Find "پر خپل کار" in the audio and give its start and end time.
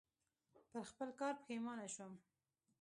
0.71-1.33